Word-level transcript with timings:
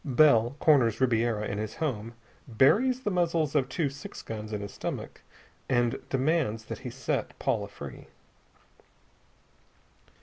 Bell 0.03 0.55
corners 0.57 0.99
Ribiera 0.99 1.45
in 1.47 1.59
his 1.59 1.75
home, 1.75 2.15
buries 2.47 3.01
the 3.01 3.11
muzzles 3.11 3.53
of 3.53 3.69
two 3.69 3.87
six 3.87 4.23
guns 4.23 4.51
in 4.51 4.61
his 4.61 4.73
stomach, 4.73 5.21
and 5.69 5.99
demands 6.09 6.65
that 6.65 6.79
he 6.79 6.89
set 6.89 7.37
Paula 7.37 7.67
free. 7.67 8.07